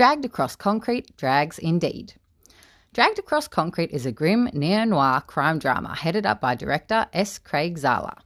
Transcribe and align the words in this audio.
Dragged 0.00 0.24
Across 0.24 0.56
Concrete 0.56 1.14
drags 1.18 1.58
indeed. 1.58 2.14
Dragged 2.94 3.18
Across 3.18 3.48
Concrete 3.48 3.90
is 3.90 4.06
a 4.06 4.12
grim 4.12 4.48
neo 4.54 4.84
noir 4.84 5.20
crime 5.20 5.58
drama 5.58 5.94
headed 5.94 6.24
up 6.24 6.40
by 6.40 6.54
director 6.54 7.06
S. 7.12 7.38
Craig 7.38 7.76
Zahler. 7.78 8.16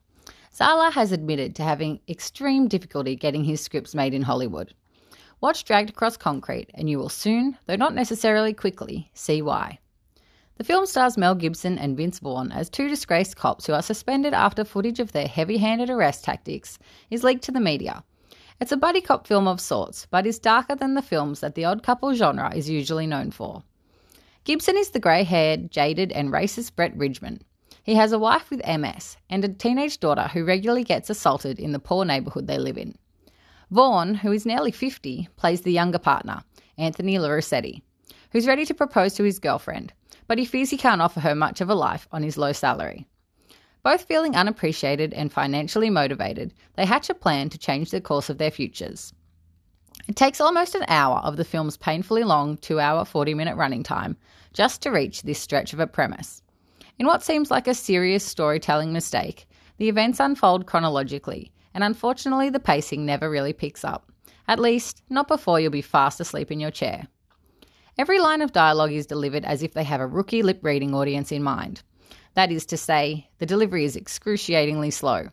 Zahler 0.55 0.93
has 0.93 1.11
admitted 1.11 1.57
to 1.57 1.65
having 1.65 1.99
extreme 2.09 2.69
difficulty 2.69 3.17
getting 3.17 3.43
his 3.43 3.61
scripts 3.61 3.93
made 3.93 4.15
in 4.15 4.23
Hollywood. 4.23 4.73
Watch 5.41 5.65
Dragged 5.65 5.91
Across 5.91 6.19
Concrete, 6.19 6.71
and 6.75 6.89
you 6.89 6.97
will 6.97 7.09
soon, 7.09 7.59
though 7.67 7.75
not 7.75 7.93
necessarily 7.93 8.55
quickly, 8.55 9.11
see 9.13 9.43
why. 9.43 9.81
The 10.59 10.63
film 10.63 10.87
stars 10.87 11.19
Mel 11.19 11.35
Gibson 11.35 11.77
and 11.77 11.97
Vince 11.97 12.21
Vaughn 12.21 12.53
as 12.53 12.71
two 12.71 12.87
disgraced 12.87 13.37
cops 13.37 13.67
who 13.67 13.73
are 13.73 13.83
suspended 13.83 14.33
after 14.33 14.65
footage 14.65 15.01
of 15.01 15.11
their 15.11 15.27
heavy 15.27 15.59
handed 15.59 15.91
arrest 15.91 16.23
tactics 16.23 16.79
is 17.11 17.25
leaked 17.25 17.43
to 17.43 17.51
the 17.51 17.59
media. 17.59 18.05
It's 18.61 18.73
a 18.73 18.77
buddy 18.77 19.01
cop 19.01 19.27
film 19.27 19.49
of 19.49 19.61
sorts, 19.61 20.07
but 20.11 20.27
is 20.27 20.39
darker 20.39 20.77
than 20.77 20.95
the 20.95 21.03
films 21.03 21.41
that 21.41 21.55
the 21.55 21.65
odd 21.65 21.83
couple 21.83 22.15
genre 22.15 22.55
is 22.55 22.71
usually 22.71 23.07
known 23.07 23.31
for. 23.31 23.65
Gibson 24.45 24.77
is 24.77 24.91
the 24.91 25.01
grey 25.01 25.25
haired, 25.25 25.71
jaded, 25.71 26.13
and 26.13 26.31
racist 26.31 26.77
Brett 26.77 26.97
Ridgeman. 26.97 27.43
He 27.83 27.97
has 27.97 28.13
a 28.13 28.19
wife 28.19 28.51
with 28.51 28.67
MS 28.67 29.17
and 29.29 29.45
a 29.45 29.49
teenage 29.49 29.99
daughter 29.99 30.29
who 30.33 30.45
regularly 30.45 30.85
gets 30.85 31.11
assaulted 31.11 31.59
in 31.59 31.73
the 31.73 31.79
poor 31.79 32.05
neighbourhood 32.05 32.47
they 32.47 32.59
live 32.59 32.79
in. 32.79 32.95
Vaughn, 33.71 34.15
who 34.15 34.31
is 34.31 34.47
nearly 34.47 34.71
50, 34.71 35.29
plays 35.37 35.63
the 35.63 35.73
younger 35.73 35.99
partner, 35.99 36.45
Anthony 36.79 37.17
Lurasetti, 37.17 37.83
who's 38.31 38.47
ready 38.47 38.65
to 38.67 38.75
propose 38.75 39.15
to 39.15 39.25
his 39.25 39.39
girlfriend, 39.39 39.93
but 40.29 40.39
he 40.39 40.45
fears 40.45 40.71
he 40.71 40.77
can't 40.77 41.03
offer 41.03 41.21
her 41.21 41.35
much 41.35 41.61
of 41.61 41.69
a 41.69 41.75
life 41.75 42.07
on 42.13 42.23
his 42.23 42.39
low 42.39 42.53
salary. 42.53 43.07
Both 43.85 44.05
feeling 44.05 44.35
unappreciated 44.35 45.13
and 45.13 45.31
financially 45.31 45.91
motivated, 45.91 46.55
they 46.75 46.87
hatch 46.87 47.11
a 47.11 47.15
plan 47.15 47.51
to 47.51 47.59
change 47.59 47.91
the 47.91 48.01
course 48.01 48.31
of 48.31 48.39
their 48.39 48.51
futures. 48.51 49.13
It 50.09 50.17
takes 50.17 50.41
almost 50.41 50.75
an 50.75 50.87
hour 50.89 51.19
of 51.19 51.37
the 51.37 51.45
film's 51.45 51.77
painfully 51.77 52.25
long 52.25 52.57
2 52.57 52.81
hour 52.81 53.05
40 53.05 53.35
minute 53.35 53.57
running 53.57 53.83
time 53.83 54.17
just 54.55 54.81
to 54.83 54.91
reach 54.91 55.23
this 55.23 55.39
stretch 55.39 55.75
of 55.75 55.81
a 55.81 55.87
premise. 55.87 56.43
In 56.99 57.07
what 57.07 57.23
seems 57.23 57.51
like 57.51 57.69
a 57.69 57.75
serious 57.75 58.25
storytelling 58.25 58.91
mistake, 58.91 59.47
the 59.77 59.91
events 59.91 60.19
unfold 60.19 60.65
chronologically, 60.65 61.53
and 61.75 61.85
unfortunately, 61.85 62.49
the 62.49 62.61
pacing 62.61 63.05
never 63.05 63.29
really 63.29 63.53
picks 63.53 63.85
up. 63.85 64.11
At 64.49 64.59
least, 64.59 65.03
not 65.11 65.29
before 65.29 65.61
you'll 65.61 65.71
be 65.71 65.83
fast 65.83 66.21
asleep 66.21 66.51
in 66.51 66.59
your 66.59 66.71
chair. 66.71 67.07
Every 67.99 68.19
line 68.19 68.41
of 68.41 68.53
dialogue 68.53 68.93
is 68.93 69.07
delivered 69.07 69.45
as 69.45 69.63
if 69.63 69.75
they 69.75 69.85
have 69.85 70.01
a 70.01 70.07
rookie 70.07 70.43
lip 70.43 70.61
reading 70.63 70.95
audience 70.95 71.31
in 71.31 71.43
mind. 71.43 71.83
That 72.35 72.51
is 72.51 72.67
to 72.67 72.77
say, 72.77 73.29
the 73.39 73.47
delivery 73.47 73.85
is 73.85 73.97
excruciatingly 73.97 74.91
slow, 74.91 75.29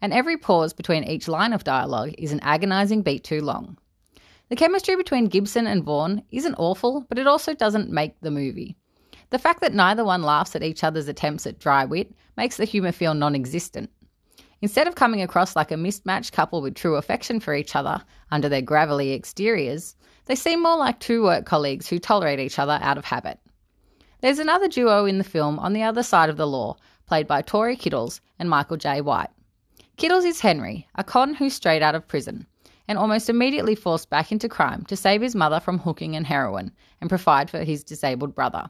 and 0.00 0.12
every 0.12 0.36
pause 0.36 0.72
between 0.72 1.04
each 1.04 1.28
line 1.28 1.52
of 1.52 1.64
dialogue 1.64 2.14
is 2.16 2.32
an 2.32 2.40
agonising 2.40 3.02
beat 3.02 3.24
too 3.24 3.42
long. 3.42 3.76
The 4.48 4.56
chemistry 4.56 4.96
between 4.96 5.26
Gibson 5.26 5.66
and 5.66 5.84
Vaughn 5.84 6.22
isn't 6.30 6.54
awful, 6.54 7.04
but 7.08 7.18
it 7.18 7.26
also 7.26 7.52
doesn't 7.52 7.90
make 7.90 8.18
the 8.20 8.30
movie. 8.30 8.76
The 9.28 9.38
fact 9.38 9.60
that 9.60 9.74
neither 9.74 10.04
one 10.04 10.22
laughs 10.22 10.56
at 10.56 10.62
each 10.62 10.82
other's 10.82 11.06
attempts 11.06 11.46
at 11.46 11.58
dry 11.58 11.84
wit 11.84 12.14
makes 12.38 12.56
the 12.56 12.64
humour 12.64 12.92
feel 12.92 13.12
non 13.12 13.34
existent. 13.34 13.90
Instead 14.62 14.88
of 14.88 14.94
coming 14.94 15.20
across 15.20 15.54
like 15.54 15.70
a 15.70 15.76
mismatched 15.76 16.32
couple 16.32 16.62
with 16.62 16.74
true 16.74 16.96
affection 16.96 17.40
for 17.40 17.54
each 17.54 17.76
other 17.76 18.02
under 18.30 18.48
their 18.48 18.62
gravelly 18.62 19.12
exteriors, 19.12 19.94
they 20.24 20.34
seem 20.34 20.62
more 20.62 20.78
like 20.78 20.98
two 20.98 21.22
work 21.22 21.44
colleagues 21.44 21.86
who 21.86 21.98
tolerate 21.98 22.40
each 22.40 22.58
other 22.58 22.78
out 22.80 22.96
of 22.96 23.04
habit. 23.04 23.38
There's 24.20 24.40
another 24.40 24.66
duo 24.66 25.04
in 25.04 25.18
the 25.18 25.24
film 25.24 25.60
on 25.60 25.74
the 25.74 25.84
other 25.84 26.02
side 26.02 26.28
of 26.28 26.36
the 26.36 26.46
law, 26.46 26.76
played 27.06 27.28
by 27.28 27.40
Tory 27.40 27.76
Kittles 27.76 28.20
and 28.36 28.50
Michael 28.50 28.76
Jai 28.76 29.00
White. 29.00 29.30
Kittles 29.96 30.24
is 30.24 30.40
Henry, 30.40 30.88
a 30.96 31.04
con 31.04 31.34
who's 31.34 31.54
straight 31.54 31.82
out 31.82 31.94
of 31.94 32.08
prison, 32.08 32.44
and 32.88 32.98
almost 32.98 33.30
immediately 33.30 33.76
forced 33.76 34.10
back 34.10 34.32
into 34.32 34.48
crime 34.48 34.84
to 34.86 34.96
save 34.96 35.22
his 35.22 35.36
mother 35.36 35.60
from 35.60 35.78
hooking 35.78 36.16
and 36.16 36.26
heroin 36.26 36.72
and 37.00 37.08
provide 37.08 37.48
for 37.48 37.62
his 37.62 37.84
disabled 37.84 38.34
brother. 38.34 38.68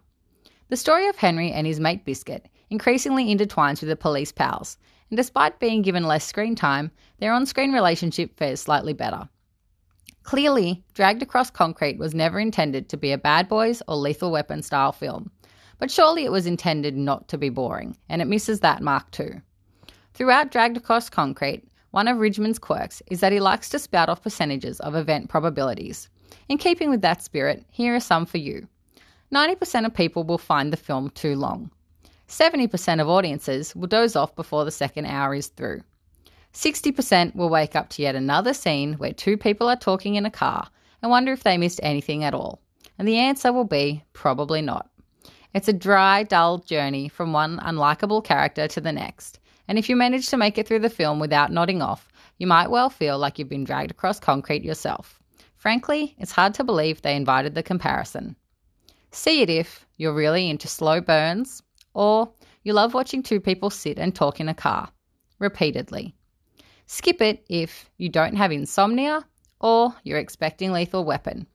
The 0.68 0.76
story 0.76 1.08
of 1.08 1.16
Henry 1.16 1.50
and 1.50 1.66
his 1.66 1.80
mate 1.80 2.04
Biscuit 2.04 2.46
increasingly 2.68 3.34
intertwines 3.34 3.80
with 3.80 3.88
the 3.88 3.96
police 3.96 4.32
pals, 4.32 4.76
and 5.08 5.16
despite 5.16 5.60
being 5.60 5.80
given 5.80 6.04
less 6.04 6.26
screen 6.26 6.56
time, 6.56 6.90
their 7.20 7.32
on 7.32 7.46
screen 7.46 7.72
relationship 7.72 8.36
fares 8.36 8.60
slightly 8.60 8.92
better. 8.92 9.30
Clearly, 10.24 10.84
Dragged 10.92 11.22
Across 11.22 11.52
Concrete 11.52 11.96
was 11.96 12.14
never 12.14 12.38
intended 12.38 12.90
to 12.90 12.98
be 12.98 13.12
a 13.12 13.18
Bad 13.18 13.48
Boys 13.48 13.82
or 13.88 13.96
Lethal 13.96 14.30
Weapon 14.30 14.60
style 14.60 14.92
film. 14.92 15.30
But 15.78 15.90
surely 15.90 16.24
it 16.24 16.32
was 16.32 16.46
intended 16.46 16.96
not 16.96 17.28
to 17.28 17.38
be 17.38 17.48
boring, 17.48 17.96
and 18.08 18.20
it 18.20 18.26
misses 18.26 18.60
that 18.60 18.82
mark 18.82 19.10
too. 19.10 19.40
Throughout 20.14 20.50
Dragged 20.50 20.76
Across 20.76 21.10
Concrete, 21.10 21.62
one 21.90 22.08
of 22.08 22.18
Ridgeman's 22.18 22.58
quirks 22.58 23.02
is 23.06 23.20
that 23.20 23.32
he 23.32 23.40
likes 23.40 23.68
to 23.70 23.78
spout 23.78 24.08
off 24.08 24.22
percentages 24.22 24.80
of 24.80 24.94
event 24.94 25.28
probabilities. 25.28 26.08
In 26.48 26.58
keeping 26.58 26.90
with 26.90 27.02
that 27.02 27.22
spirit, 27.22 27.64
here 27.70 27.94
are 27.94 28.00
some 28.00 28.26
for 28.26 28.38
you. 28.38 28.66
90% 29.32 29.86
of 29.86 29.94
people 29.94 30.24
will 30.24 30.38
find 30.38 30.72
the 30.72 30.76
film 30.76 31.10
too 31.10 31.36
long. 31.36 31.70
70% 32.28 33.00
of 33.00 33.08
audiences 33.08 33.74
will 33.74 33.86
doze 33.86 34.16
off 34.16 34.34
before 34.34 34.64
the 34.64 34.70
second 34.70 35.06
hour 35.06 35.34
is 35.34 35.48
through. 35.48 35.82
60% 36.52 37.34
will 37.34 37.48
wake 37.48 37.76
up 37.76 37.88
to 37.90 38.02
yet 38.02 38.14
another 38.14 38.52
scene 38.52 38.94
where 38.94 39.12
two 39.12 39.36
people 39.36 39.68
are 39.68 39.76
talking 39.76 40.16
in 40.16 40.26
a 40.26 40.30
car 40.30 40.68
and 41.02 41.10
wonder 41.10 41.32
if 41.32 41.44
they 41.44 41.56
missed 41.56 41.80
anything 41.82 42.24
at 42.24 42.34
all. 42.34 42.60
And 42.98 43.06
the 43.06 43.18
answer 43.18 43.52
will 43.52 43.64
be 43.64 44.02
probably 44.12 44.60
not. 44.60 44.90
It's 45.54 45.68
a 45.68 45.72
dry, 45.72 46.24
dull 46.24 46.58
journey 46.58 47.08
from 47.08 47.32
one 47.32 47.58
unlikable 47.60 48.22
character 48.22 48.68
to 48.68 48.80
the 48.80 48.92
next. 48.92 49.40
And 49.66 49.78
if 49.78 49.88
you 49.88 49.96
manage 49.96 50.28
to 50.28 50.36
make 50.36 50.58
it 50.58 50.68
through 50.68 50.80
the 50.80 50.90
film 50.90 51.18
without 51.18 51.50
nodding 51.50 51.80
off, 51.80 52.08
you 52.36 52.46
might 52.46 52.70
well 52.70 52.90
feel 52.90 53.18
like 53.18 53.38
you've 53.38 53.48
been 53.48 53.64
dragged 53.64 53.90
across 53.90 54.20
concrete 54.20 54.62
yourself. 54.62 55.20
Frankly, 55.56 56.14
it's 56.18 56.32
hard 56.32 56.54
to 56.54 56.64
believe 56.64 57.00
they 57.00 57.16
invited 57.16 57.54
the 57.54 57.62
comparison. 57.62 58.36
See 59.10 59.40
it 59.40 59.48
if 59.48 59.86
you're 59.96 60.14
really 60.14 60.50
into 60.50 60.68
slow 60.68 61.00
burns, 61.00 61.62
or 61.94 62.30
you 62.62 62.74
love 62.74 62.92
watching 62.92 63.22
two 63.22 63.40
people 63.40 63.70
sit 63.70 63.98
and 63.98 64.14
talk 64.14 64.40
in 64.40 64.48
a 64.48 64.54
car, 64.54 64.90
repeatedly. 65.38 66.14
Skip 66.86 67.22
it 67.22 67.44
if 67.48 67.90
you 67.96 68.10
don't 68.10 68.36
have 68.36 68.52
insomnia 68.52 69.24
or 69.60 69.94
you're 70.04 70.18
expecting 70.18 70.72
lethal 70.72 71.04
weapon. 71.04 71.46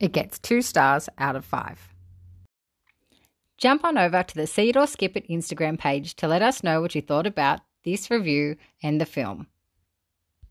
It 0.00 0.12
gets 0.12 0.38
two 0.40 0.60
stars 0.60 1.08
out 1.18 1.36
of 1.36 1.44
five 1.44 1.90
jump 3.60 3.84
on 3.84 3.98
over 3.98 4.22
to 4.22 4.34
the 4.34 4.46
See 4.46 4.70
It 4.70 4.76
or 4.76 4.86
Skip 4.86 5.16
It 5.16 5.28
Instagram 5.28 5.78
page 5.78 6.16
to 6.16 6.26
let 6.26 6.42
us 6.42 6.64
know 6.64 6.80
what 6.80 6.94
you 6.94 7.02
thought 7.02 7.26
about 7.26 7.60
this 7.84 8.10
review 8.10 8.56
and 8.82 9.00
the 9.00 9.06
film. 9.06 9.46